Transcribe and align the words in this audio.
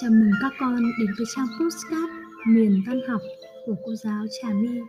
Chào 0.00 0.10
mừng 0.10 0.30
các 0.40 0.52
con 0.60 0.76
đến 0.98 1.08
với 1.18 1.26
trang 1.36 1.46
postcard 1.60 2.12
miền 2.46 2.82
văn 2.86 3.00
học 3.08 3.20
của 3.66 3.74
cô 3.86 3.94
giáo 3.94 4.24
Trà 4.42 4.48
My. 4.48 4.80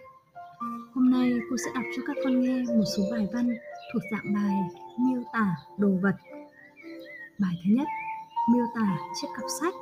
Hôm 0.93 1.11
nay 1.11 1.33
cô 1.49 1.55
sẽ 1.57 1.71
đọc 1.75 1.83
cho 1.95 2.03
các 2.07 2.17
con 2.23 2.41
nghe 2.41 2.63
một 2.77 2.83
số 2.97 3.03
bài 3.11 3.27
văn 3.33 3.49
thuộc 3.93 4.03
dạng 4.11 4.33
bài 4.33 4.55
miêu 4.99 5.23
tả 5.33 5.55
đồ 5.77 5.89
vật. 6.01 6.15
Bài 7.39 7.53
thứ 7.63 7.75
nhất, 7.75 7.87
miêu 8.53 8.65
tả 8.75 8.97
chiếc 9.21 9.27
cặp 9.35 9.45
sách. 9.61 9.73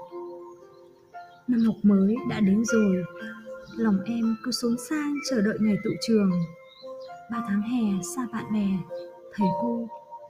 Năm 1.47 1.59
học 1.59 1.75
mới 1.83 2.15
đã 2.29 2.39
đến 2.39 2.63
rồi, 2.65 3.03
lòng 3.77 3.99
em 4.05 4.35
cứ 4.43 4.51
xốn 4.51 4.75
sang 4.89 5.15
chờ 5.29 5.41
đợi 5.41 5.57
ngày 5.61 5.75
tự 5.83 5.89
trường. 6.07 6.31
Ba 7.31 7.43
tháng 7.47 7.61
hè 7.61 8.01
xa 8.15 8.27
bạn 8.31 8.53
bè, 8.53 8.67
thầy 9.33 9.47
cô, 9.61 9.87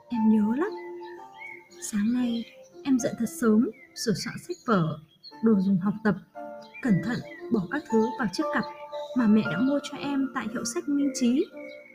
em 0.09 0.21
nhớ 0.29 0.55
lắm. 0.57 0.71
Sáng 1.91 2.13
nay 2.13 2.45
em 2.83 2.99
dậy 2.99 3.13
thật 3.19 3.29
sớm 3.41 3.69
sửa 4.05 4.13
soạn 4.13 4.35
sách 4.47 4.57
vở, 4.65 4.99
đồ 5.43 5.53
dùng 5.59 5.77
học 5.77 5.93
tập, 6.03 6.15
cẩn 6.81 6.93
thận 7.03 7.19
bỏ 7.51 7.61
các 7.71 7.83
thứ 7.91 8.05
vào 8.19 8.27
chiếc 8.33 8.43
cặp 8.53 8.63
mà 9.17 9.27
mẹ 9.27 9.41
đã 9.51 9.59
mua 9.59 9.79
cho 9.83 9.97
em 9.97 10.27
tại 10.35 10.47
hiệu 10.53 10.65
sách 10.65 10.89
Minh 10.89 11.11
Trí 11.15 11.45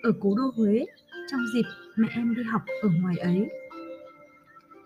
ở 0.03 0.13
cố 0.21 0.35
đô 0.37 0.43
Huế 0.57 0.87
trong 1.31 1.41
dịp 1.55 1.65
mẹ 1.97 2.09
em 2.15 2.35
đi 2.35 2.43
học 2.43 2.63
ở 2.83 2.89
ngoài 3.03 3.17
ấy. 3.17 3.49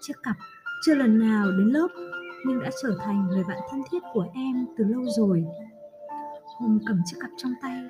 Chiếc 0.00 0.14
cặp 0.22 0.36
chưa 0.84 0.94
lần 0.94 1.18
nào 1.18 1.50
đến 1.50 1.68
lớp 1.68 1.88
nhưng 2.44 2.62
đã 2.62 2.70
trở 2.82 2.96
thành 3.04 3.26
người 3.26 3.44
bạn 3.48 3.58
thân 3.70 3.82
thiết 3.90 3.98
của 4.12 4.26
em 4.34 4.66
từ 4.78 4.84
lâu 4.84 5.04
rồi. 5.16 5.44
Hôm 6.58 6.78
cầm 6.86 7.00
chiếc 7.04 7.16
cặp 7.20 7.30
trong 7.36 7.52
tay, 7.62 7.82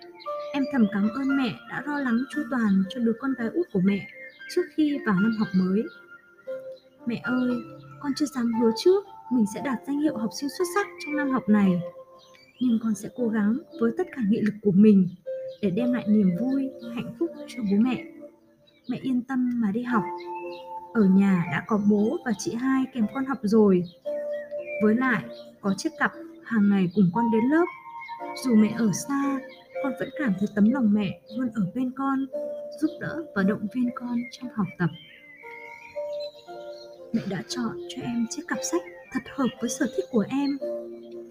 em 0.53 0.65
thầm 0.73 0.87
cảm 0.93 1.09
ơn 1.09 1.37
mẹ 1.37 1.55
đã 1.71 1.83
lo 1.87 1.99
lắng 1.99 2.19
chu 2.31 2.43
toàn 2.51 2.85
cho 2.89 3.01
đứa 3.01 3.13
con 3.21 3.35
gái 3.39 3.49
út 3.49 3.67
của 3.73 3.81
mẹ 3.85 4.07
trước 4.55 4.63
khi 4.75 4.99
vào 5.07 5.21
năm 5.21 5.37
học 5.39 5.49
mới. 5.55 5.83
Mẹ 7.07 7.21
ơi, 7.25 7.51
con 8.01 8.13
chưa 8.17 8.27
dám 8.27 8.53
hứa 8.61 8.71
trước 8.85 9.05
mình 9.31 9.45
sẽ 9.55 9.61
đạt 9.65 9.79
danh 9.87 10.01
hiệu 10.01 10.17
học 10.17 10.31
sinh 10.41 10.51
xuất 10.59 10.65
sắc 10.75 10.87
trong 11.05 11.17
năm 11.17 11.31
học 11.31 11.49
này. 11.49 11.81
Nhưng 12.61 12.79
con 12.83 12.95
sẽ 12.95 13.09
cố 13.17 13.29
gắng 13.29 13.59
với 13.81 13.93
tất 13.99 14.07
cả 14.17 14.23
nghị 14.29 14.41
lực 14.41 14.55
của 14.63 14.71
mình 14.71 15.09
để 15.63 15.71
đem 15.71 15.93
lại 15.93 16.05
niềm 16.09 16.31
vui, 16.41 16.71
hạnh 16.95 17.15
phúc 17.19 17.31
cho 17.49 17.63
bố 17.71 17.77
mẹ. 17.79 18.05
Mẹ 18.89 18.99
yên 19.03 19.23
tâm 19.23 19.61
mà 19.61 19.73
đi 19.73 19.83
học. 19.83 20.03
Ở 20.95 21.05
nhà 21.05 21.45
đã 21.53 21.65
có 21.67 21.81
bố 21.91 22.17
và 22.25 22.33
chị 22.39 22.55
hai 22.55 22.85
kèm 22.95 23.07
con 23.15 23.25
học 23.25 23.39
rồi. 23.43 23.83
Với 24.83 24.95
lại, 24.95 25.25
có 25.61 25.75
chiếc 25.79 25.91
cặp 25.99 26.13
hàng 26.45 26.71
ngày 26.71 26.91
cùng 26.95 27.11
con 27.15 27.25
đến 27.33 27.45
lớp. 27.51 27.67
Dù 28.45 28.55
mẹ 28.55 28.75
ở 28.79 28.91
xa, 28.93 29.41
con 29.83 29.93
vẫn 29.99 30.09
cảm 30.19 30.33
thấy 30.39 30.49
tấm 30.55 30.71
lòng 30.71 30.95
mẹ 30.95 31.21
luôn 31.37 31.51
ở 31.55 31.63
bên 31.75 31.91
con, 31.97 32.27
giúp 32.81 32.89
đỡ 33.01 33.25
và 33.35 33.43
động 33.43 33.67
viên 33.75 33.91
con 33.95 34.19
trong 34.33 34.51
học 34.55 34.67
tập. 34.79 34.91
Mẹ 37.13 37.23
đã 37.31 37.43
chọn 37.49 37.77
cho 37.89 38.03
em 38.03 38.27
chiếc 38.31 38.43
cặp 38.49 38.59
sách 38.63 38.83
thật 39.17 39.31
hợp 39.37 39.49
với 39.61 39.71
sở 39.71 39.87
thích 39.97 40.05
của 40.11 40.25
em, 40.29 40.59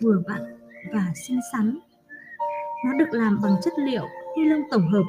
vừa 0.02 0.22
vặn 0.28 0.42
và 0.94 1.14
xinh 1.28 1.40
xắn. 1.52 1.80
Nó 2.86 2.94
được 3.00 3.12
làm 3.12 3.40
bằng 3.44 3.56
chất 3.64 3.74
liệu 3.78 4.04
ni 4.38 4.46
lông 4.46 4.62
tổng 4.72 4.88
hợp, 4.92 5.04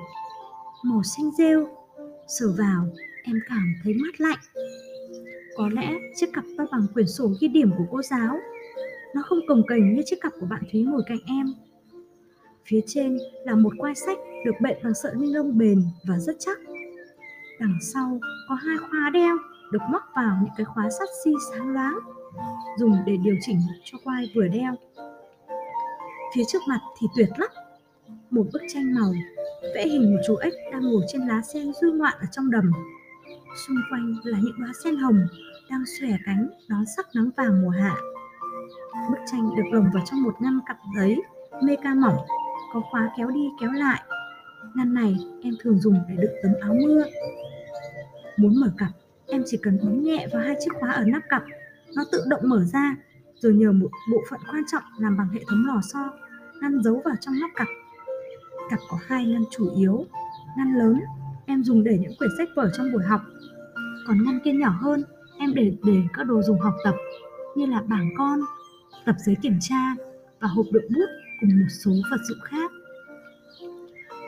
màu 0.82 1.02
xanh 1.02 1.30
rêu. 1.38 1.68
Sờ 2.28 2.46
vào, 2.58 2.86
em 3.24 3.40
cảm 3.48 3.74
thấy 3.82 3.94
mát 3.94 4.20
lạnh. 4.20 4.38
Có 5.56 5.68
lẽ 5.68 5.92
chiếc 6.16 6.26
cặp 6.32 6.44
to 6.58 6.64
bằng 6.72 6.86
quyển 6.94 7.06
sổ 7.06 7.28
ghi 7.40 7.48
điểm 7.48 7.70
của 7.78 7.84
cô 7.90 8.02
giáo. 8.02 8.38
Nó 9.14 9.22
không 9.26 9.38
cồng 9.48 9.62
kềnh 9.68 9.94
như 9.94 10.02
chiếc 10.06 10.20
cặp 10.20 10.32
của 10.40 10.46
bạn 10.46 10.62
Thúy 10.72 10.82
ngồi 10.82 11.02
cạnh 11.06 11.18
em. 11.26 11.46
Phía 12.66 12.80
trên 12.86 13.18
là 13.44 13.54
một 13.54 13.72
quai 13.78 13.94
sách 13.94 14.18
được 14.44 14.54
bện 14.60 14.78
bằng 14.84 14.94
sợi 14.94 15.14
ni 15.14 15.26
lông 15.32 15.58
bền 15.58 15.82
và 16.08 16.18
rất 16.18 16.36
chắc. 16.38 16.58
Đằng 17.60 17.78
sau 17.80 18.20
có 18.48 18.54
hai 18.54 18.76
khóa 18.78 19.10
đeo 19.12 19.36
được 19.72 19.82
móc 19.90 20.02
vào 20.16 20.38
những 20.42 20.54
cái 20.56 20.64
khóa 20.64 20.90
sắt 20.98 21.08
xi 21.24 21.30
sáng 21.50 21.68
loáng 21.68 21.98
dùng 22.78 22.96
để 23.06 23.16
điều 23.16 23.36
chỉnh 23.40 23.60
cho 23.84 23.98
quai 24.04 24.32
vừa 24.34 24.48
đeo. 24.48 24.74
Phía 26.34 26.42
trước 26.48 26.62
mặt 26.68 26.80
thì 26.98 27.06
tuyệt 27.16 27.28
lắm. 27.38 27.50
Một 28.30 28.46
bức 28.52 28.62
tranh 28.68 28.94
màu 28.94 29.12
vẽ 29.74 29.86
hình 29.86 30.14
một 30.14 30.20
chú 30.26 30.36
ếch 30.36 30.54
đang 30.72 30.82
ngồi 30.82 31.02
trên 31.12 31.26
lá 31.26 31.42
sen 31.42 31.72
du 31.82 31.92
ngoạn 31.92 32.14
ở 32.20 32.26
trong 32.32 32.50
đầm. 32.50 32.72
Xung 33.66 33.76
quanh 33.90 34.16
là 34.24 34.38
những 34.42 34.60
đóa 34.60 34.72
sen 34.84 34.96
hồng 34.96 35.26
đang 35.70 35.84
xòe 35.86 36.08
cánh 36.26 36.48
đón 36.68 36.84
sắc 36.96 37.06
nắng 37.14 37.30
vàng 37.36 37.62
mùa 37.62 37.70
hạ. 37.70 37.96
Bức 39.10 39.18
tranh 39.32 39.56
được 39.56 39.62
lồng 39.72 39.90
vào 39.94 40.04
trong 40.06 40.22
một 40.22 40.34
ngăn 40.40 40.60
cặp 40.66 40.76
giấy 40.96 41.22
mê 41.62 41.76
ca 41.82 41.94
mỏng, 41.94 42.16
có 42.72 42.80
khóa 42.90 43.10
kéo 43.16 43.30
đi 43.30 43.48
kéo 43.60 43.72
lại. 43.72 44.02
Ngăn 44.74 44.94
này 44.94 45.16
em 45.42 45.54
thường 45.60 45.78
dùng 45.78 46.00
để 46.08 46.14
đựng 46.18 46.34
tấm 46.42 46.52
áo 46.60 46.74
mưa. 46.86 47.04
Muốn 48.36 48.60
mở 48.60 48.72
cặp, 48.78 48.90
em 49.26 49.42
chỉ 49.46 49.58
cần 49.62 49.78
bấm 49.82 50.02
nhẹ 50.02 50.26
vào 50.32 50.42
hai 50.42 50.56
chiếc 50.60 50.70
khóa 50.80 50.90
ở 50.90 51.04
nắp 51.04 51.22
cặp 51.28 51.42
nó 51.96 52.04
tự 52.12 52.24
động 52.28 52.40
mở 52.44 52.64
ra, 52.64 52.96
rồi 53.34 53.54
nhờ 53.54 53.72
một 53.72 53.90
bộ 54.12 54.22
phận 54.30 54.40
quan 54.50 54.62
trọng 54.72 54.82
làm 54.98 55.16
bằng 55.16 55.28
hệ 55.28 55.40
thống 55.48 55.64
lò 55.66 55.80
xo, 55.92 56.12
ngăn 56.60 56.82
giấu 56.82 57.02
vào 57.04 57.14
trong 57.20 57.34
nắp 57.40 57.50
cặp. 57.54 57.66
Cặp 58.70 58.78
có 58.88 58.98
hai 59.06 59.24
ngăn 59.24 59.44
chủ 59.50 59.70
yếu, 59.76 60.06
ngăn 60.56 60.78
lớn, 60.78 61.00
em 61.46 61.64
dùng 61.64 61.84
để 61.84 61.98
những 62.00 62.12
quyển 62.18 62.30
sách 62.38 62.48
vở 62.56 62.70
trong 62.76 62.92
buổi 62.92 63.04
học. 63.04 63.20
Còn 64.06 64.24
ngăn 64.24 64.40
kia 64.44 64.52
nhỏ 64.52 64.70
hơn, 64.80 65.04
em 65.38 65.54
để 65.54 65.76
để 65.84 66.02
các 66.12 66.24
đồ 66.24 66.42
dùng 66.42 66.60
học 66.60 66.74
tập, 66.84 66.94
như 67.56 67.66
là 67.66 67.82
bảng 67.82 68.10
con, 68.18 68.40
tập 69.06 69.16
giấy 69.26 69.36
kiểm 69.42 69.58
tra 69.60 69.94
và 70.40 70.48
hộp 70.48 70.66
đựng 70.72 70.86
bút 70.94 71.06
cùng 71.40 71.50
một 71.60 71.66
số 71.84 71.90
vật 72.10 72.20
dụng 72.28 72.38
khác. 72.42 72.70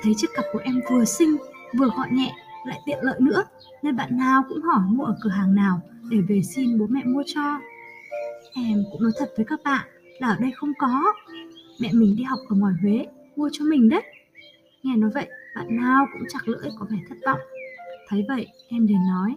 Thấy 0.03 0.13
chiếc 0.17 0.29
cặp 0.35 0.45
của 0.53 0.59
em 0.59 0.81
vừa 0.91 1.05
xinh, 1.05 1.37
vừa 1.79 1.89
gọn 1.97 2.17
nhẹ, 2.17 2.33
lại 2.67 2.81
tiện 2.87 2.99
lợi 3.03 3.21
nữa 3.21 3.45
nên 3.83 3.97
bạn 3.97 4.19
nào 4.19 4.43
cũng 4.49 4.63
hỏi 4.63 4.81
mua 4.89 5.05
ở 5.05 5.17
cửa 5.21 5.31
hàng 5.31 5.55
nào 5.55 5.81
để 6.11 6.19
về 6.29 6.43
xin 6.43 6.79
bố 6.79 6.87
mẹ 6.91 7.05
mua 7.05 7.23
cho. 7.27 7.59
Em 8.55 8.85
cũng 8.93 9.03
nói 9.03 9.13
thật 9.19 9.29
với 9.37 9.47
các 9.47 9.61
bạn 9.65 9.87
là 10.19 10.29
ở 10.29 10.37
đây 10.41 10.51
không 10.57 10.73
có. 10.79 11.13
Mẹ 11.81 11.91
mình 11.93 12.17
đi 12.17 12.23
học 12.23 12.39
ở 12.49 12.57
ngoài 12.57 12.75
huế, 12.83 13.07
mua 13.37 13.51
cho 13.53 13.65
mình 13.65 13.89
đấy. 13.89 14.03
Nghe 14.83 14.97
nói 14.97 15.11
vậy, 15.15 15.29
bạn 15.57 15.77
nào 15.77 16.07
cũng 16.13 16.29
chặt 16.29 16.49
lưỡi, 16.49 16.71
có 16.79 16.87
vẻ 16.91 16.97
thất 17.09 17.17
vọng. 17.27 17.41
Thấy 18.09 18.25
vậy, 18.29 18.47
em 18.69 18.87
liền 18.87 19.07
nói, 19.07 19.37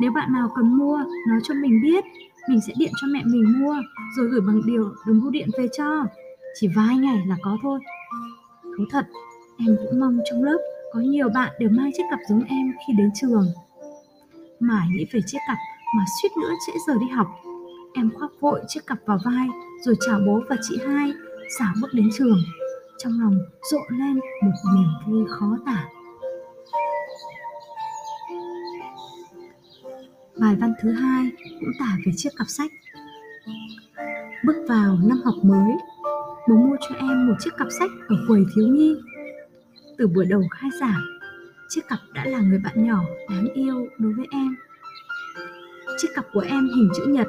nếu 0.00 0.10
bạn 0.10 0.32
nào 0.32 0.50
cần 0.54 0.78
mua, 0.78 0.96
nói 1.28 1.40
cho 1.42 1.54
mình 1.54 1.82
biết. 1.82 2.04
Mình 2.48 2.60
sẽ 2.66 2.72
điện 2.78 2.92
cho 3.00 3.06
mẹ 3.12 3.22
mình 3.24 3.54
mua, 3.58 3.76
rồi 4.16 4.28
gửi 4.28 4.40
bằng 4.40 4.60
điều 4.66 4.94
đường 5.06 5.20
bưu 5.20 5.30
điện 5.30 5.48
về 5.58 5.68
cho. 5.78 6.04
Chỉ 6.54 6.68
vài 6.76 6.96
ngày 6.96 7.26
là 7.26 7.36
có 7.42 7.58
thôi. 7.62 7.80
Thú 8.62 8.84
thật, 8.90 9.06
em 9.58 9.76
cũng 9.82 10.00
mong 10.00 10.18
trong 10.30 10.42
lớp 10.42 10.58
có 10.94 11.00
nhiều 11.00 11.28
bạn 11.28 11.52
đều 11.58 11.70
mang 11.70 11.90
chiếc 11.96 12.02
cặp 12.10 12.18
giống 12.28 12.44
em 12.44 12.72
khi 12.86 12.92
đến 12.98 13.10
trường. 13.14 13.46
Mãi 14.60 14.86
nghĩ 14.90 15.06
về 15.12 15.20
chiếc 15.26 15.38
cặp 15.48 15.56
mà 15.96 16.04
suýt 16.22 16.28
nữa 16.40 16.50
trễ 16.66 16.72
giờ 16.86 16.94
đi 17.00 17.06
học. 17.08 17.26
Em 17.94 18.10
khoác 18.18 18.30
vội 18.40 18.60
chiếc 18.68 18.86
cặp 18.86 18.98
vào 19.06 19.18
vai, 19.24 19.48
rồi 19.80 19.94
chào 20.06 20.20
bố 20.26 20.40
và 20.48 20.56
chị 20.68 20.78
hai, 20.86 21.12
xả 21.58 21.72
bước 21.80 21.88
đến 21.92 22.08
trường. 22.18 22.38
Trong 22.98 23.20
lòng 23.20 23.38
rộn 23.72 23.98
lên 23.98 24.20
một 24.42 24.52
niềm 24.74 24.88
vui 25.06 25.24
khó 25.28 25.56
tả. 25.66 25.84
Bài 30.40 30.56
văn 30.60 30.74
thứ 30.82 30.92
hai 30.92 31.30
cũng 31.60 31.72
tả 31.78 31.96
về 32.06 32.12
chiếc 32.16 32.30
cặp 32.36 32.46
sách. 32.48 32.70
Bước 34.44 34.66
vào 34.68 34.98
năm 35.04 35.20
học 35.24 35.34
mới, 35.42 35.72
bố 36.48 36.54
mua 36.54 36.76
cho 36.88 36.94
em 36.98 37.28
một 37.28 37.34
chiếc 37.40 37.50
cặp 37.58 37.68
sách 37.78 37.90
ở 38.08 38.16
quầy 38.28 38.44
thiếu 38.54 38.66
nhi 38.66 38.96
từ 39.98 40.06
buổi 40.06 40.26
đầu 40.26 40.42
khai 40.50 40.70
giảng, 40.80 41.00
chiếc 41.68 41.80
cặp 41.88 41.98
đã 42.14 42.24
là 42.24 42.38
người 42.40 42.58
bạn 42.64 42.86
nhỏ, 42.86 43.04
đáng 43.30 43.48
yêu 43.54 43.88
đối 43.98 44.12
với 44.12 44.26
em. 44.32 44.56
Chiếc 45.98 46.08
cặp 46.14 46.24
của 46.32 46.40
em 46.40 46.68
hình 46.76 46.88
chữ 46.96 47.04
nhật, 47.06 47.28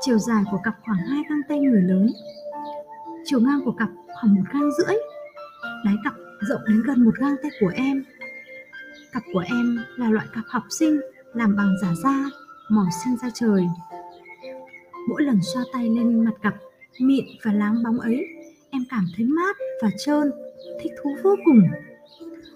chiều 0.00 0.18
dài 0.18 0.44
của 0.50 0.60
cặp 0.64 0.74
khoảng 0.82 0.98
hai 0.98 1.22
găng 1.30 1.40
tay 1.48 1.60
người 1.60 1.82
lớn, 1.82 2.06
chiều 3.24 3.40
ngang 3.40 3.60
của 3.64 3.72
cặp 3.72 3.88
khoảng 4.14 4.34
một 4.34 4.42
gang 4.52 4.70
rưỡi, 4.78 4.96
đáy 5.84 5.94
cặp 6.04 6.14
rộng 6.40 6.60
đến 6.68 6.82
gần 6.82 7.04
một 7.04 7.14
gang 7.18 7.36
tay 7.42 7.50
của 7.60 7.72
em. 7.74 8.04
Cặp 9.12 9.22
của 9.32 9.44
em 9.46 9.78
là 9.96 10.10
loại 10.10 10.26
cặp 10.34 10.44
học 10.48 10.62
sinh 10.70 11.00
làm 11.34 11.56
bằng 11.56 11.76
giả 11.82 11.94
da, 12.02 12.24
màu 12.68 12.86
xanh 13.04 13.16
da 13.22 13.28
trời. 13.34 13.62
Mỗi 15.08 15.22
lần 15.22 15.40
xoa 15.54 15.64
tay 15.72 15.88
lên 15.88 16.24
mặt 16.24 16.34
cặp, 16.42 16.54
mịn 17.00 17.24
và 17.44 17.52
láng 17.52 17.82
bóng 17.82 18.00
ấy, 18.00 18.26
em 18.70 18.82
cảm 18.90 19.06
thấy 19.16 19.26
mát 19.26 19.56
và 19.82 19.90
trơn 19.98 20.30
thích 20.80 20.92
thú 21.02 21.16
vô 21.24 21.36
cùng. 21.44 21.62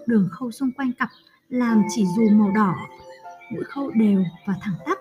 Đường 0.07 0.29
khâu 0.31 0.51
xung 0.51 0.73
quanh 0.73 0.93
cặp 0.93 1.09
làm 1.49 1.83
chỉ 1.95 2.05
dù 2.17 2.29
màu 2.31 2.51
đỏ 2.55 2.75
mũi 3.51 3.65
khâu 3.65 3.91
đều 3.91 4.25
và 4.47 4.55
thẳng 4.61 4.75
tắp. 4.87 4.99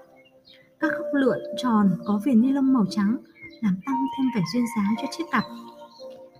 Các 0.80 0.92
góc 0.92 1.07
lượn 1.13 1.39
tròn 1.57 1.92
có 2.06 2.21
viền 2.25 2.42
ni 2.42 2.51
lông 2.51 2.74
màu 2.74 2.86
trắng 2.89 3.18
làm 3.62 3.77
tăng 3.86 4.06
thêm 4.18 4.27
vẻ 4.36 4.42
duyên 4.54 4.63
dáng 4.77 4.95
cho 5.01 5.07
chiếc 5.12 5.24
cặp. 5.31 5.44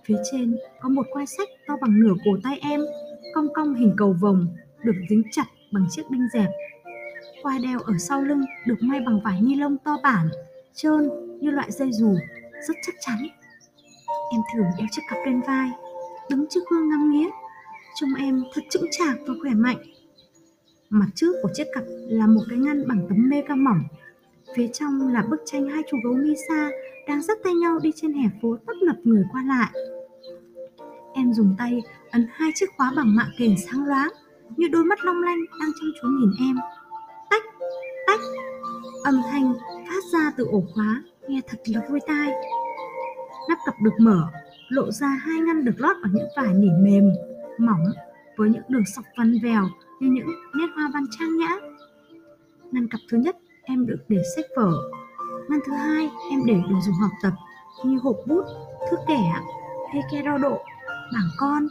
Phía 0.04 0.16
trên 0.32 0.56
có 0.80 0.88
một 0.88 1.06
quai 1.10 1.26
sách 1.26 1.48
to 1.66 1.74
bằng 1.80 2.00
nửa 2.00 2.14
cổ 2.24 2.30
tay 2.44 2.58
em, 2.62 2.80
cong 3.34 3.52
cong 3.54 3.74
hình 3.74 3.94
cầu 3.96 4.16
vồng, 4.20 4.46
được 4.84 4.96
dính 5.10 5.22
chặt 5.30 5.44
bằng 5.72 5.86
chiếc 5.90 6.10
đinh 6.10 6.28
dẹp. 6.32 6.50
Quai 7.42 7.58
đeo 7.58 7.80
ở 7.80 7.92
sau 7.98 8.22
lưng 8.22 8.44
được 8.66 8.82
may 8.82 9.00
bằng 9.00 9.20
vải 9.24 9.40
ni 9.40 9.54
lông 9.54 9.76
to 9.78 9.96
bản, 10.02 10.28
trơn 10.74 11.10
như 11.40 11.50
loại 11.50 11.70
dây 11.70 11.92
dù, 11.92 12.16
rất 12.68 12.74
chắc 12.86 12.94
chắn. 13.00 13.18
Em 14.32 14.40
thử 14.54 14.62
đeo 14.78 14.86
chiếc 14.90 15.02
cặp 15.10 15.18
lên 15.26 15.40
vai 15.40 15.70
đứng 16.30 16.46
trước 16.50 16.60
gương 16.70 16.88
ngắm 16.88 17.10
nghía 17.10 17.28
trông 17.94 18.14
em 18.14 18.42
thật 18.54 18.62
chững 18.70 18.86
chạc 18.90 19.16
và 19.26 19.34
khỏe 19.42 19.50
mạnh 19.54 19.78
mặt 20.90 21.06
trước 21.14 21.32
của 21.42 21.48
chiếc 21.54 21.66
cặp 21.74 21.84
là 22.08 22.26
một 22.26 22.42
cái 22.50 22.58
ngăn 22.58 22.88
bằng 22.88 23.06
tấm 23.08 23.28
mê 23.28 23.42
ca 23.48 23.54
mỏng 23.54 23.80
phía 24.56 24.68
trong 24.72 25.08
là 25.12 25.22
bức 25.30 25.40
tranh 25.44 25.68
hai 25.68 25.82
chú 25.90 25.96
gấu 26.04 26.14
Misa 26.14 26.70
đang 27.08 27.22
dắt 27.22 27.38
tay 27.44 27.54
nhau 27.54 27.78
đi 27.78 27.92
trên 27.96 28.12
hè 28.12 28.28
phố 28.42 28.56
tấp 28.66 28.72
nập 28.82 28.96
người 29.04 29.24
qua 29.32 29.44
lại. 29.46 29.70
Em 31.14 31.32
dùng 31.32 31.54
tay 31.58 31.82
ấn 32.10 32.28
hai 32.32 32.50
chiếc 32.54 32.66
khóa 32.76 32.92
bằng 32.96 33.16
mạ 33.16 33.28
kềnh 33.38 33.54
sáng 33.66 33.86
loáng 33.86 34.08
như 34.56 34.68
đôi 34.68 34.84
mắt 34.84 34.98
long 35.04 35.22
lanh 35.22 35.38
đang 35.60 35.70
chăm 35.80 35.92
chú 36.02 36.08
nhìn 36.08 36.30
em. 36.48 36.56
Tách, 37.30 37.42
tách, 38.06 38.20
âm 39.04 39.20
thanh 39.30 39.54
phát 39.88 40.02
ra 40.12 40.32
từ 40.36 40.44
ổ 40.44 40.64
khóa 40.74 41.02
nghe 41.28 41.40
thật 41.48 41.58
là 41.64 41.80
vui 41.90 42.00
tai. 42.06 42.32
Nắp 43.48 43.58
cặp 43.66 43.74
được 43.82 43.94
mở, 43.98 44.28
lộ 44.68 44.90
ra 44.90 45.08
hai 45.08 45.40
ngăn 45.40 45.64
được 45.64 45.72
lót 45.80 45.96
bằng 46.02 46.12
những 46.14 46.28
vải 46.36 46.54
nỉ 46.54 46.68
mềm, 46.80 47.10
mỏng 47.58 47.84
với 48.36 48.50
những 48.50 48.62
đường 48.68 48.84
sọc 48.96 49.04
vằn 49.16 49.38
vèo 49.42 49.64
như 50.00 50.08
những 50.10 50.26
nét 50.54 50.66
hoa 50.74 50.90
văn 50.94 51.04
trang 51.18 51.36
nhã. 51.36 51.56
Ngăn 52.72 52.88
cặp 52.88 53.00
thứ 53.10 53.18
nhất 53.18 53.36
em 53.62 53.86
được 53.86 53.98
để 54.08 54.22
sách 54.36 54.44
vở, 54.56 54.72
ngăn 55.48 55.60
thứ 55.66 55.72
hai 55.72 56.10
em 56.30 56.40
để 56.46 56.54
đồ 56.54 56.80
dùng 56.86 56.94
học 56.94 57.10
tập 57.22 57.32
như 57.84 57.98
hộp 58.02 58.16
bút, 58.26 58.44
thước 58.90 58.96
kẻ, 59.08 59.32
hay 59.92 60.02
ke 60.12 60.22
đo 60.22 60.38
độ, 60.38 60.58
bảng 61.12 61.28
con, 61.38 61.66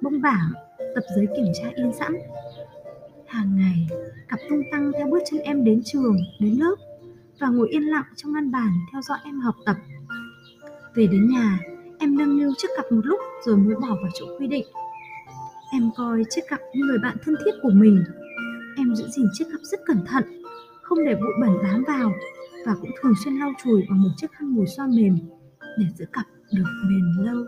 bông 0.00 0.20
bảng, 0.20 0.52
tập 0.78 1.04
giấy 1.16 1.26
kiểm 1.36 1.52
tra 1.62 1.68
in 1.74 1.92
sẵn. 1.92 2.12
Hàng 3.26 3.56
ngày, 3.56 3.88
cặp 4.28 4.38
tung 4.48 4.62
tăng 4.72 4.92
theo 4.98 5.06
bước 5.06 5.18
chân 5.30 5.40
em 5.40 5.64
đến 5.64 5.82
trường, 5.84 6.16
đến 6.40 6.58
lớp 6.58 6.76
và 7.40 7.48
ngồi 7.48 7.68
yên 7.68 7.82
lặng 7.82 8.04
trong 8.16 8.32
ngăn 8.32 8.52
bàn 8.52 8.70
theo 8.92 9.02
dõi 9.02 9.18
em 9.24 9.40
học 9.40 9.54
tập. 9.66 9.76
Về 10.94 11.06
đến 11.06 11.28
nhà, 11.28 11.58
em 12.02 12.18
nâng 12.18 12.36
niu 12.36 12.52
chiếc 12.58 12.68
cặp 12.76 12.92
một 12.92 13.00
lúc 13.04 13.20
rồi 13.44 13.56
mới 13.56 13.74
bỏ 13.74 13.88
vào 13.88 14.10
chỗ 14.14 14.26
quy 14.38 14.46
định. 14.46 14.66
Em 15.72 15.90
coi 15.96 16.22
chiếc 16.30 16.40
cặp 16.48 16.60
như 16.74 16.84
người 16.84 16.98
bạn 17.02 17.16
thân 17.24 17.34
thiết 17.44 17.50
của 17.62 17.70
mình. 17.74 18.04
Em 18.76 18.94
giữ 18.94 19.04
gìn 19.08 19.26
chiếc 19.32 19.44
cặp 19.52 19.60
rất 19.62 19.80
cẩn 19.86 20.04
thận, 20.06 20.24
không 20.82 21.04
để 21.04 21.14
bụi 21.14 21.32
bẩn 21.40 21.50
bám 21.62 21.84
vào 21.86 22.12
và 22.66 22.74
cũng 22.80 22.90
thường 23.02 23.12
xuyên 23.24 23.34
lau 23.34 23.52
chùi 23.64 23.82
bằng 23.90 24.02
một 24.02 24.08
chiếc 24.16 24.32
khăn 24.32 24.54
mùi 24.54 24.66
xoa 24.66 24.86
mềm 24.86 25.18
để 25.78 25.84
giữ 25.98 26.04
cặp 26.12 26.26
được 26.52 26.64
bền 26.88 27.26
lâu. 27.26 27.44